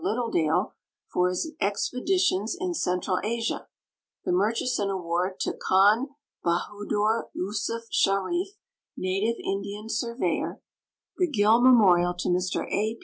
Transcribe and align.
Littleilale 0.03 0.71
for 1.13 1.29
his 1.29 1.51
expe 1.61 1.99
ditions 2.03 2.53
in 2.59 2.73
Central 2.73 3.19
Asia; 3.23 3.67
the 4.25 4.31
Mun; 4.31 4.51
hison 4.55 4.89
award 4.89 5.39
to 5.41 5.53
Khan 5.53 6.07
Bahadur 6.43 7.25
Yusuf 7.35 7.83
Sharif, 7.91 8.57
native 8.97 9.35
Indian 9.45 9.89
surveyor; 9.89 10.59
the 11.17 11.31
(till 11.31 11.61
memorial 11.61 12.15
to 12.15 12.29
Mr 12.29 12.67
A. 12.67 12.97